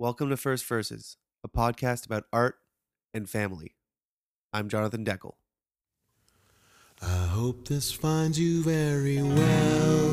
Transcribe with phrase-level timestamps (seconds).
[0.00, 2.54] Welcome to First Verses, a podcast about art
[3.12, 3.74] and family.
[4.52, 5.32] I'm Jonathan Deckel.
[7.02, 10.08] I hope this finds you very well.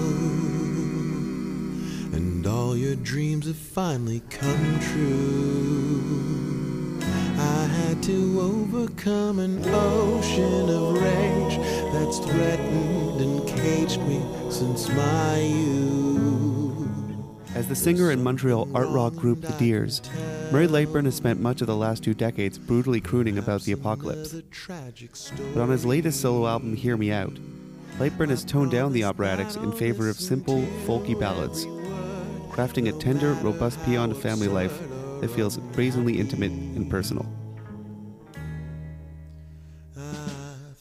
[2.17, 6.99] And all your dreams have finally come true.
[7.37, 11.57] I had to overcome an ocean of rage
[11.93, 16.14] that's threatened and caged me since my youth.
[17.55, 20.01] As the singer in Montreal art rock group The Dears,
[20.51, 24.35] Murray Lightburn has spent much of the last two decades brutally crooning about the apocalypse.
[25.53, 27.33] But on his latest solo album, Hear Me Out,
[27.97, 31.65] Lightburn has toned down the operatics in favor of simple, folky ballads,
[32.51, 34.77] crafting a tender, robust paean to family life
[35.21, 37.25] that feels brazenly intimate and personal.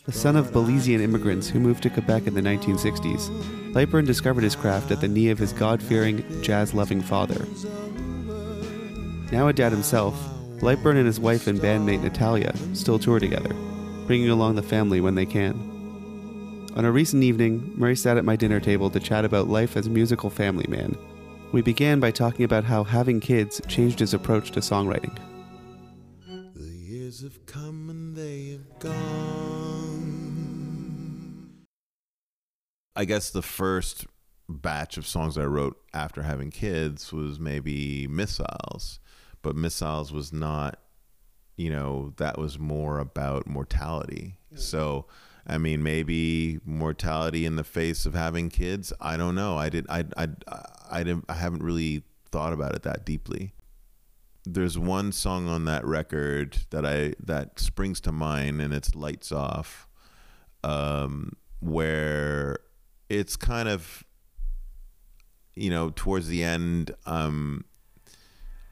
[0.05, 3.31] The son of Belizean immigrants who moved to Quebec in the 1960s,
[3.73, 7.47] Lightburn discovered his craft at the knee of his God fearing, jazz loving father.
[9.33, 10.15] Now a dad himself,
[10.61, 13.55] Lightburn and his wife and bandmate Natalia still tour together,
[14.07, 15.55] bringing along the family when they can.
[16.77, 19.87] On a recent evening, Murray sat at my dinner table to chat about life as
[19.87, 20.99] a musical family man.
[21.53, 25.19] We began by talking about how having kids changed his approach to songwriting.
[32.97, 34.07] I guess the first
[34.49, 39.01] batch of songs I wrote after having kids was maybe Missiles,
[39.43, 40.79] but Missiles was not,
[41.57, 44.39] you know, that was more about mortality.
[44.55, 45.07] So,
[45.47, 48.93] I mean, maybe mortality in the face of having kids.
[49.01, 49.57] I don't know.
[49.59, 49.87] I did.
[49.89, 50.05] I.
[50.17, 50.29] I.
[50.91, 51.25] I didn't.
[51.29, 53.53] I haven't really thought about it that deeply.
[54.45, 59.33] There's one song on that record that I that springs to mind, and it's "Lights
[59.33, 59.89] Off,"
[60.63, 62.59] um, where
[63.09, 64.05] it's kind of
[65.55, 67.65] you know towards the end um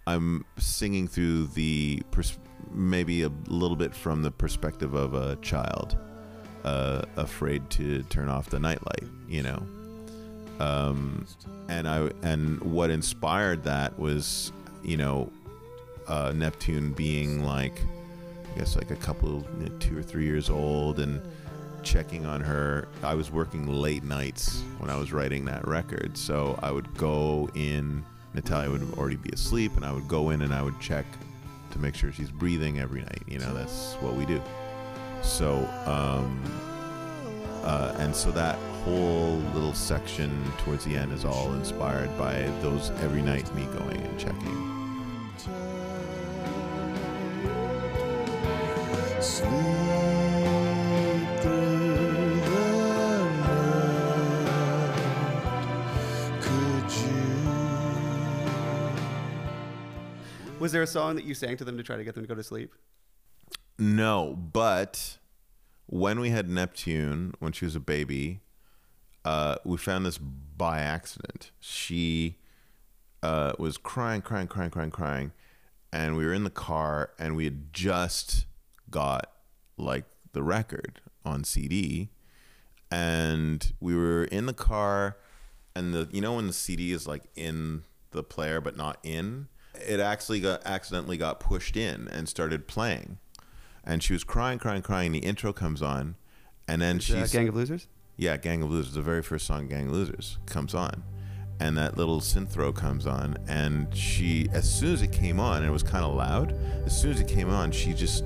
[0.06, 2.38] i'm singing through the pers-
[2.70, 5.96] maybe a little bit from the perspective of a child
[6.64, 9.66] uh afraid to turn off the nightlight you know?
[10.60, 11.26] Um
[11.68, 14.52] and i and what inspired that was
[14.82, 15.30] you know
[16.08, 17.80] uh neptune being like
[18.54, 21.20] i guess like a couple you know, two or three years old and
[21.82, 22.88] checking on her.
[23.02, 27.48] I was working late nights when I was writing that record, so I would go
[27.54, 28.04] in.
[28.34, 31.04] Natalia would already be asleep, and I would go in and I would check
[31.72, 33.22] to make sure she's breathing every night.
[33.26, 34.40] You know, that's what we do.
[35.22, 36.40] So, um,
[37.62, 42.90] uh, and so that whole little section towards the end is all inspired by those
[43.02, 44.72] every night me going and checking.
[49.20, 50.01] Sleep
[60.62, 62.28] Was there a song that you sang to them to try to get them to
[62.28, 62.72] go to sleep?
[63.80, 65.18] No, but
[65.86, 68.42] when we had Neptune, when she was a baby,
[69.24, 71.50] uh, we found this by accident.
[71.58, 72.38] She
[73.24, 75.32] uh, was crying, crying, crying, crying, crying,
[75.92, 78.46] and we were in the car, and we had just
[78.88, 79.32] got
[79.76, 82.10] like the record on CD,
[82.88, 85.16] and we were in the car,
[85.74, 89.48] and the you know when the CD is like in the player but not in,
[89.74, 93.18] it actually got accidentally got pushed in and started playing
[93.84, 95.10] and she was crying, crying, crying.
[95.12, 96.14] The intro comes on,
[96.68, 97.88] and then Uh, she's Gang of Losers?
[98.16, 98.94] yeah, Gang of Losers.
[98.94, 101.02] The very first song, Gang of Losers, comes on,
[101.58, 105.56] and that little synth row comes on, and she, as soon as it came on,
[105.58, 106.52] and it was kind of loud.
[106.86, 108.22] As soon as it came on, she just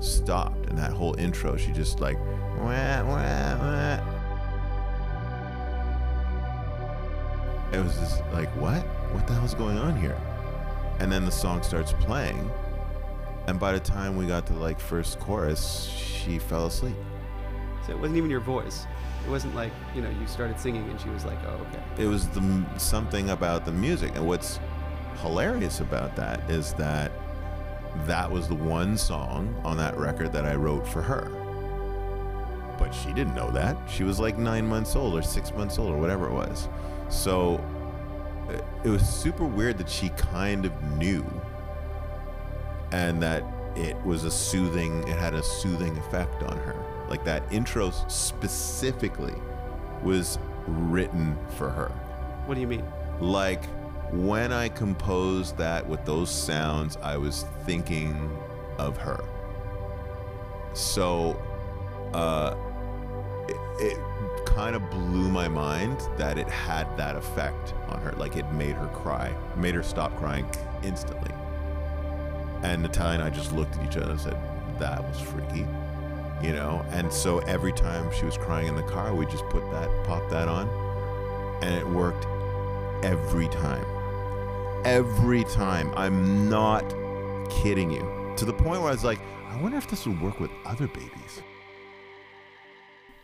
[0.00, 2.18] stopped, and that whole intro, she just like,
[2.58, 4.00] wah, wah, wah.
[7.72, 8.82] It was just like, what?
[9.14, 10.16] What the hell's going on here?
[11.00, 12.50] And then the song starts playing,
[13.46, 16.94] and by the time we got to like first chorus, she fell asleep.
[17.86, 18.86] So it wasn't even your voice.
[19.26, 22.02] It wasn't like, you know, you started singing and she was like, oh, okay.
[22.02, 24.60] it was the something about the music and what's
[25.20, 27.12] hilarious about that is that
[28.06, 31.30] that was the one song on that record that I wrote for her
[32.78, 35.92] but she didn't know that she was like 9 months old or 6 months old
[35.92, 36.68] or whatever it was
[37.08, 37.62] so
[38.84, 41.24] it- was super weird that she kind of knew
[42.92, 43.42] and that
[43.76, 46.74] it was a soothing it had a soothing effect on her
[47.08, 49.34] like that intro specifically
[50.02, 51.88] was written for her
[52.46, 52.84] What do you mean?
[53.20, 53.64] like
[54.12, 58.36] when I composed that with those sounds, I was thinking
[58.76, 59.22] of her.
[60.72, 61.40] So,
[62.12, 62.56] uh,
[63.48, 63.98] it, it
[64.54, 68.12] kind of blew my mind that it had that effect on her.
[68.12, 70.46] Like it made her cry, made her stop crying
[70.82, 71.32] instantly.
[72.62, 74.36] And Natalia and I just looked at each other and said,
[74.78, 75.66] "That was freaky,"
[76.42, 76.84] you know.
[76.90, 80.28] And so every time she was crying in the car, we just put that, pop
[80.30, 80.68] that on,
[81.62, 82.26] and it worked
[83.04, 83.84] every time.
[84.84, 85.92] Every time.
[85.96, 86.84] I'm not
[87.50, 88.34] kidding you.
[88.36, 90.86] To the point where I was like, I wonder if this would work with other
[90.86, 91.42] babies.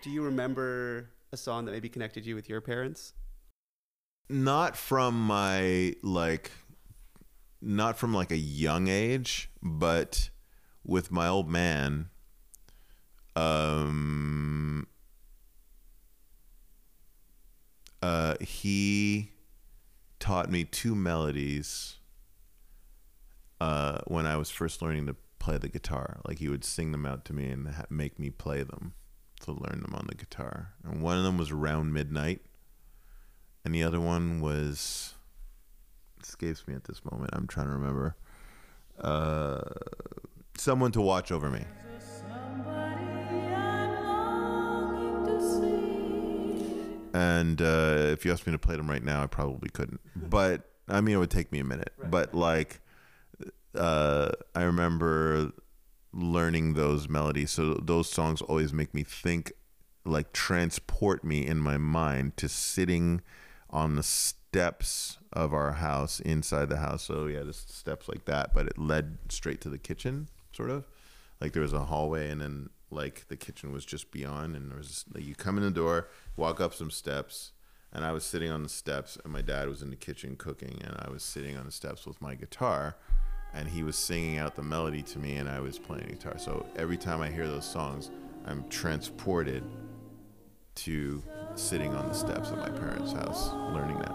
[0.02, 3.12] Do you remember a song that maybe connected you with your parents?
[4.28, 6.50] Not from my like
[7.61, 10.31] not from like a young age, but
[10.84, 12.08] with my old man
[13.34, 14.87] um
[18.02, 19.31] uh he
[20.19, 21.96] taught me two melodies
[23.61, 26.20] uh when I was first learning to play the guitar.
[26.26, 28.94] Like he would sing them out to me and ha- make me play them
[29.41, 30.73] to learn them on the guitar.
[30.85, 32.41] And one of them was around midnight,
[33.65, 35.15] and the other one was
[36.23, 37.31] escapes me at this moment.
[37.33, 38.17] I'm trying to remember.
[39.00, 39.61] Uh,
[40.56, 41.65] someone to watch over me.
[47.15, 50.00] And uh, if you asked me to play them right now, I probably couldn't.
[50.29, 51.93] But I mean, it would take me a minute.
[52.11, 52.81] But like,
[53.75, 55.53] uh, I remember
[56.17, 57.51] learning those melodies.
[57.53, 59.53] So those songs always make me think,
[60.05, 63.21] like transport me in my mind to sitting
[63.71, 67.03] on the steps of our house inside the house.
[67.03, 70.87] So yeah, just steps like that, but it led straight to the kitchen, sort of.
[71.41, 74.79] Like there was a hallway, and then like the kitchen was just beyond, and there
[74.79, 77.53] was like you come in the door, walk up some steps.
[77.93, 80.83] And I was sitting on the steps, and my dad was in the kitchen cooking,
[80.85, 82.97] and I was sitting on the steps with my guitar,
[83.56, 86.37] and he was singing out the melody to me and I was playing guitar.
[86.38, 88.11] So every time I hear those songs,
[88.44, 89.64] I'm transported
[90.76, 91.23] to
[91.55, 94.11] sitting on the steps of my parents' house learning that.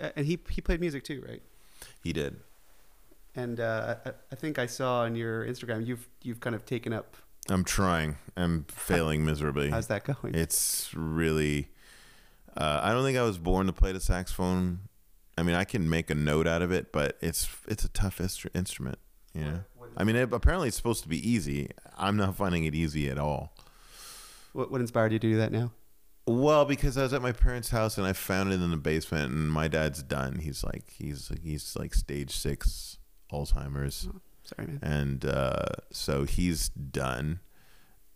[0.00, 1.42] Uh, And he he played music too, right?
[2.02, 2.36] He did.
[3.34, 6.92] And uh, I, I think I saw on your Instagram you've you've kind of taken
[6.92, 7.16] up.
[7.48, 8.16] I'm trying.
[8.36, 9.70] I'm failing miserably.
[9.70, 10.34] How's that going?
[10.34, 11.68] It's really.
[12.56, 14.80] Uh, I don't think I was born to play the saxophone.
[15.36, 18.18] I mean, I can make a note out of it, but it's it's a tough
[18.18, 18.98] instru- instrument.
[19.34, 19.60] You know.
[19.96, 21.70] I mean, it, apparently it's supposed to be easy.
[21.96, 23.52] I'm not finding it easy at all.
[24.52, 25.72] What what inspired you to do that now?
[26.26, 29.32] Well, because I was at my parents' house and I found it in the basement,
[29.32, 30.40] and my dad's done.
[30.40, 32.98] He's like he's he's like stage six
[33.32, 34.08] Alzheimer's,
[34.56, 34.78] Sorry, man.
[34.82, 37.40] and uh, so he's done.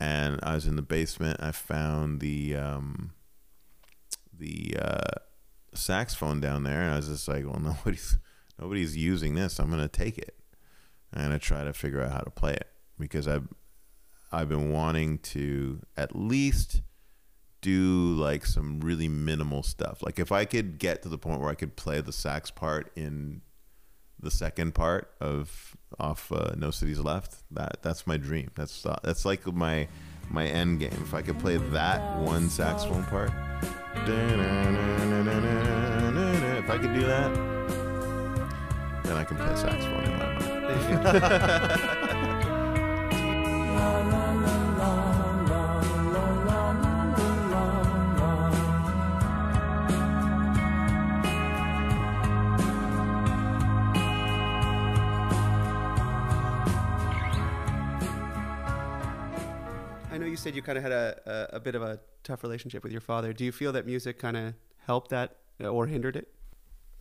[0.00, 1.40] And I was in the basement.
[1.40, 3.12] I found the um,
[4.36, 5.18] the uh,
[5.74, 8.18] saxophone down there, and I was just like, "Well, nobody's
[8.58, 9.58] nobody's using this.
[9.60, 10.34] I'm gonna take it."
[11.12, 12.68] And I try to figure out how to play it
[12.98, 13.46] because I've
[14.32, 16.80] I've been wanting to at least
[17.60, 20.02] do like some really minimal stuff.
[20.02, 22.90] Like if I could get to the point where I could play the sax part
[22.96, 23.42] in
[24.22, 28.50] the second part of off uh, No Cities Left, that that's my dream.
[28.54, 29.88] That's uh, that's like my
[30.30, 30.98] my end game.
[31.02, 33.30] If I could play that one saxophone part,
[33.94, 34.08] if
[36.70, 37.34] I could do that,
[39.04, 42.08] then I can play saxophone in my mind.
[60.42, 63.00] said you kind of had a, a, a bit of a tough relationship with your
[63.00, 63.32] father.
[63.32, 64.54] Do you feel that music kind of
[64.86, 66.34] helped that uh, or hindered it?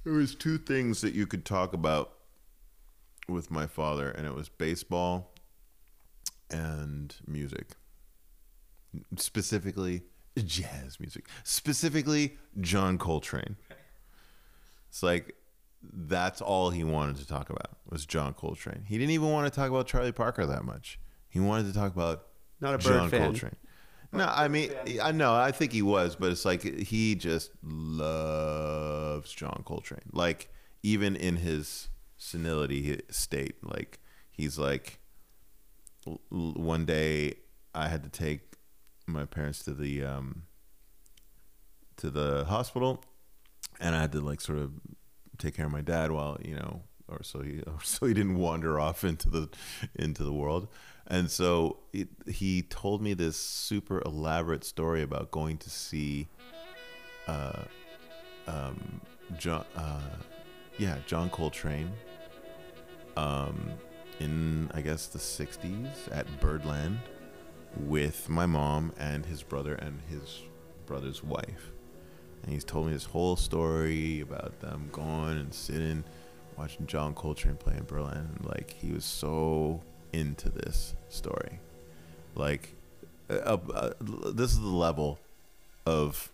[0.04, 2.14] There was two things that you could talk about
[3.28, 5.34] with my father, and it was baseball
[6.52, 7.72] and music.
[9.18, 10.04] Specifically,
[10.38, 11.26] jazz music.
[11.44, 13.56] Specifically, John Coltrane.
[14.90, 15.36] It's like
[15.82, 18.84] that's all he wanted to talk about was John Coltrane.
[18.88, 21.00] He didn't even want to talk about Charlie Parker that much.
[21.28, 22.28] He wanted to talk about
[22.62, 23.22] Not a bird John fan.
[23.24, 23.56] Coltrane.
[24.14, 25.34] No, I mean, I know.
[25.34, 30.10] I think he was, but it's like he just loves John Coltrane.
[30.14, 30.50] Like
[30.84, 34.00] even in his senility state, like
[34.32, 35.00] he's like.
[36.32, 37.36] One day,
[37.76, 38.56] I had to take
[39.06, 40.48] my parents to the um,
[41.98, 43.04] to the hospital,
[43.80, 44.72] and I had to like sort of
[45.38, 48.80] take care of my dad while you know, or so he so he didn't wander
[48.80, 49.50] off into the
[49.96, 50.68] into the world.
[51.08, 56.30] And so it, he told me this super elaborate story about going to see,
[57.28, 57.64] uh,
[58.48, 59.02] um,
[59.38, 60.16] John, uh,
[60.78, 61.92] yeah, John Coltrane,
[63.18, 63.72] um,
[64.20, 67.00] in I guess the '60s at Birdland,
[67.76, 70.44] with my mom and his brother and his
[70.86, 71.72] brother's wife.
[72.44, 76.04] And he's told me this whole story about them going and sitting,
[76.58, 78.40] watching John Coltrane play in Berlin.
[78.44, 79.82] Like he was so
[80.14, 81.60] into this story.
[82.36, 82.74] Like,
[83.30, 85.20] uh, uh, this is the level
[85.86, 86.32] of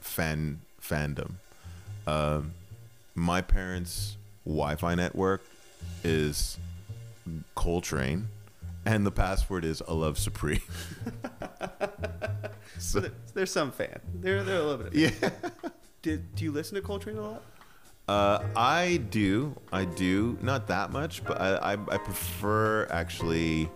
[0.00, 1.34] fan fandom.
[2.06, 2.54] Um,
[3.14, 5.42] my parents' Wi-Fi network
[6.02, 6.58] is
[7.54, 8.28] Coltrane,
[8.84, 10.62] and the password is "I love Supreme."
[12.78, 14.00] so there- there's some fan.
[14.14, 14.86] They're they're a little bit.
[14.88, 15.30] Of yeah.
[16.02, 17.42] Did do you listen to Coltrane a lot?
[18.08, 19.56] Uh, I do.
[19.72, 20.36] I do.
[20.42, 23.70] Not that much, but I, I, I prefer actually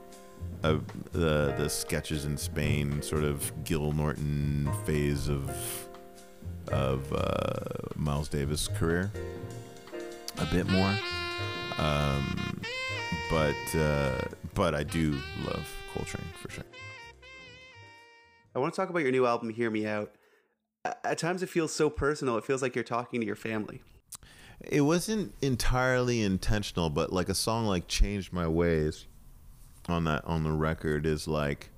[0.64, 0.78] uh,
[1.12, 5.50] the the sketches in Spain, sort of Gil Norton phase of
[6.73, 7.54] of uh,
[7.95, 9.11] Miles Davis' career
[10.38, 10.95] a bit more.
[11.78, 12.61] Um,
[13.30, 14.18] but uh,
[14.54, 15.12] but I do
[15.45, 16.64] love Coltrane for sure.
[18.54, 20.14] I want to talk about your new album, Hear Me Out.
[21.04, 22.38] At times, it feels so personal.
[22.38, 23.83] It feels like you're talking to your family.
[24.66, 29.06] It wasn't entirely intentional, but like a song like "Changed My Ways"
[29.88, 31.70] on that on the record is like,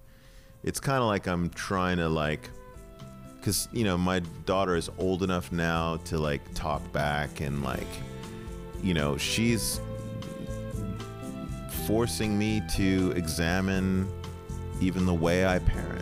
[0.62, 2.48] it's kind of like I'm trying to like,
[3.36, 7.86] because you know my daughter is old enough now to like talk back and like,
[8.82, 9.80] you know she's
[11.86, 14.10] forcing me to examine
[14.80, 15.97] even the way I parent.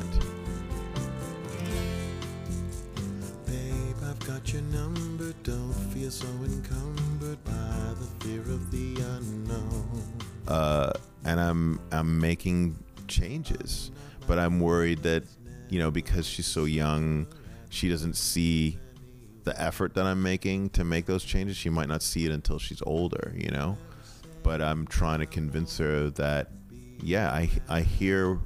[10.48, 10.92] Uh,
[11.24, 13.90] and I'm I'm making changes,
[14.26, 15.24] but I'm worried that
[15.68, 17.26] you know because she's so young,
[17.70, 18.78] she doesn't see
[19.44, 21.56] the effort that I'm making to make those changes.
[21.56, 23.78] She might not see it until she's older, you know.
[24.42, 26.50] But I'm trying to convince her that
[27.02, 28.38] yeah, I I hear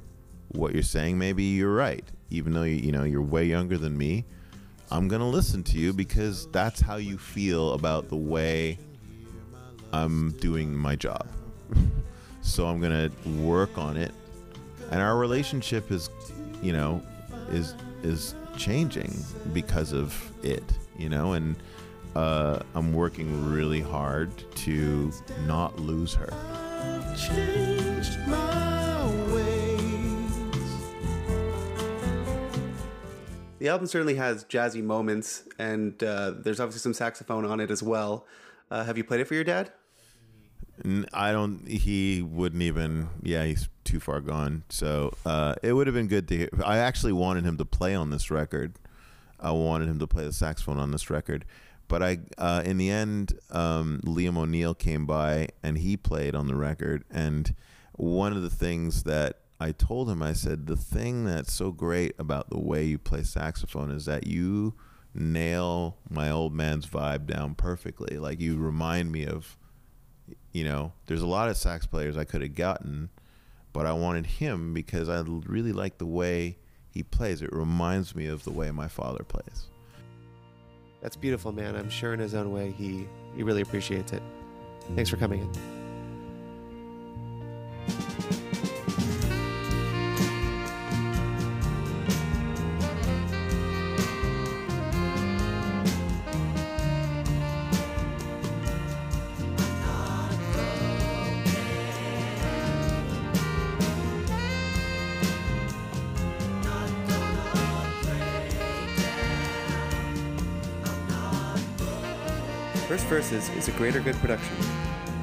[0.49, 1.17] what you're saying.
[1.17, 4.25] Maybe you're right, even though you, you know you're way younger than me.
[4.91, 8.77] I'm gonna listen to you because that's how you feel about the way
[9.93, 11.27] I'm doing my job.
[12.41, 14.11] So I'm gonna work on it,
[14.91, 16.09] and our relationship is,
[16.61, 17.01] you know,
[17.51, 19.13] is is changing
[19.53, 20.13] because of
[20.43, 20.63] it,
[20.97, 21.55] you know, and
[22.15, 25.11] uh, I'm working really hard to
[25.45, 26.33] not lose her.
[26.33, 29.71] I've changed my ways.
[33.59, 37.83] The album certainly has jazzy moments, and uh, there's obviously some saxophone on it as
[37.83, 38.25] well.
[38.69, 39.71] Uh, have you played it for your dad?
[41.13, 41.67] I don't.
[41.67, 43.09] He wouldn't even.
[43.21, 44.63] Yeah, he's too far gone.
[44.69, 46.49] So uh, it would have been good to hear.
[46.63, 48.73] I actually wanted him to play on this record.
[49.39, 51.45] I wanted him to play the saxophone on this record,
[51.87, 56.47] but I, uh, in the end, um, Liam O'Neill came by and he played on
[56.47, 57.03] the record.
[57.09, 57.55] And
[57.93, 62.13] one of the things that I told him, I said, the thing that's so great
[62.19, 64.75] about the way you play saxophone is that you
[65.13, 68.17] nail my old man's vibe down perfectly.
[68.17, 69.57] Like you remind me of
[70.51, 73.09] you know, there's a lot of sax players I could have gotten,
[73.73, 76.57] but I wanted him because I really like the way
[76.89, 77.41] he plays.
[77.41, 79.67] It reminds me of the way my father plays.
[81.01, 81.75] That's beautiful, man.
[81.75, 84.21] I'm sure in his own way he he really appreciates it.
[84.95, 85.80] Thanks for coming in.
[112.91, 114.53] First Verses is a Greater Good production.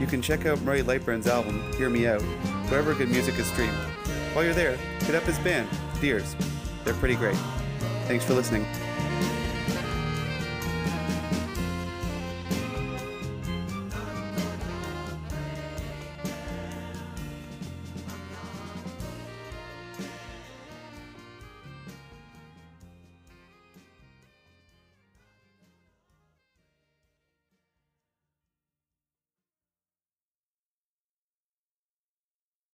[0.00, 2.22] You can check out Murray Lightburn's album, Hear Me Out,
[2.70, 3.76] wherever good music is streamed.
[4.32, 5.68] While you're there, hit up his band,
[6.00, 6.34] Dears.
[6.82, 7.36] They're pretty great.
[8.06, 8.64] Thanks for listening.